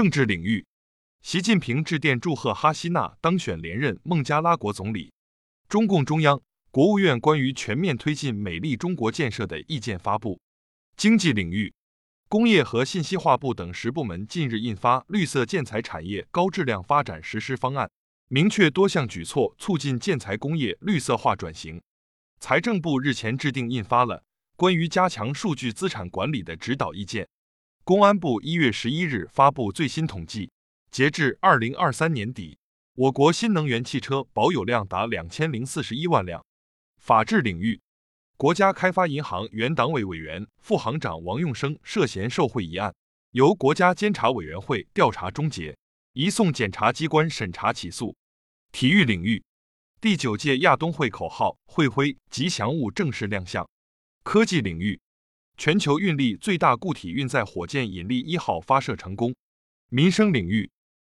[0.00, 0.64] 政治领域，
[1.20, 5.12] 习近平致电祝贺哈希娜当选连任孟加拉国总理。
[5.68, 10.40] 中共中央、国务院关于全面推进美丽中国建设的意见发布。
[10.96, 11.74] 经济领域，
[12.30, 17.86] 工业和信息化部等十部门近日印发《绿色建材产业高质量发展实施方案》，
[18.28, 21.78] 明确多项举措促进建材工业绿色化转型。
[22.40, 24.24] 财政部日前制定印发了
[24.56, 27.28] 关于加强数据资产管理的指导意见。
[27.82, 30.50] 公安部一月十一日发布最新统计，
[30.90, 32.58] 截至二零二三年底，
[32.94, 36.44] 我国新能源汽车保有量达两千零四十一万辆。
[36.98, 37.80] 法治领域，
[38.36, 42.94] 国家开发银行原党委委员、副行长王用生涉嫌受贿一案，
[43.32, 45.76] 由国家监察委员会调查终结，
[46.12, 48.14] 移送检察机关审查起诉。
[48.70, 49.42] 体育领域，
[50.00, 53.68] 第九届亚冬会口号“会徽吉祥物”正式亮相。
[54.22, 55.00] 科技领域。
[55.60, 59.34] 全球运力最大固体运载火箭引力一号发射成功。
[59.90, 60.70] 民生领域，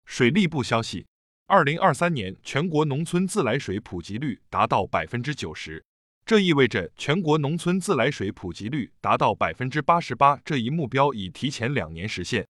[0.07, 1.07] 水利部消息，
[1.47, 5.85] 二零二三年全国农村自来水普及率达到百分之九十，
[6.25, 12.49] 这意味着全国农村自来水普及率达到百分之八十八这一目标已提前两年实现。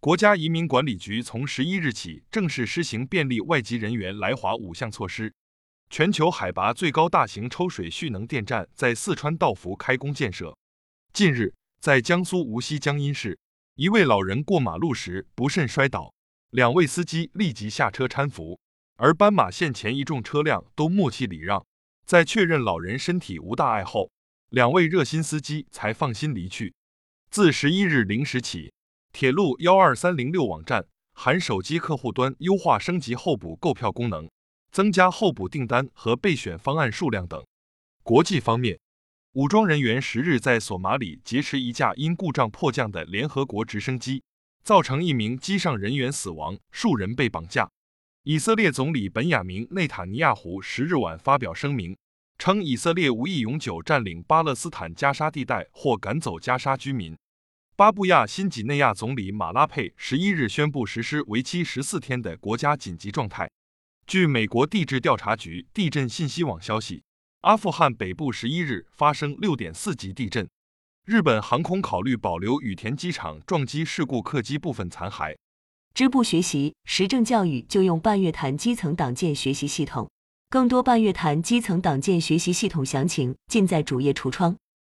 [0.00, 5.32] 国家移民管理局从十一日起正式施行便利外籍人员来华五项措施。
[5.88, 10.52] 全球海拔最高大型抽水蓄能电站在四川道孚开工建设。
[11.12, 13.40] 近日，在江苏无锡江阴市，
[13.74, 16.14] 一位老人过马路时不慎摔倒，
[16.50, 18.60] 两位司机立即下车搀扶，
[18.94, 21.66] 而斑马线前一众车辆都默契礼让。
[22.06, 24.12] 在确认老人身体无大碍后，
[24.50, 26.72] 两位热心司机才放心离去。
[27.30, 28.72] 自十一日零时起，
[29.12, 34.30] 铁路幺二三零六网站含手机客户端优化升级候补购票功能，
[34.70, 37.44] 增加候补订单和备选方案数量等。
[38.04, 38.78] 国际方面。
[39.34, 44.22] 武装人员十日在索马里劫持一架因故障迫降的联合国直升机，
[44.64, 47.70] 造成一名机上人员死亡，数人被绑架。
[48.24, 51.96] 以色列总理本雅明内塔尼亚胡十日晚发表声明，
[52.38, 57.16] 称以色列无意永久占领巴勒斯坦加沙地带或赶走加沙居民。
[57.76, 63.48] 巴布亚新几内亚总理马拉佩十一日宣布实施为期十四天的国家紧急状态。
[64.06, 67.02] 据美国地质调查局地震信息网消息。
[67.42, 70.48] 阿富汗北部十一日发生六点四级地震。
[71.04, 75.36] 日本航空考虑保留羽田机场撞击事故客机部分残骸。
[75.94, 80.10] 支部学习时政教育就用半月谈基层党建学习系统。
[80.50, 84.56] 更多半月谈基层党建学习系统详情尽在主页橱窗。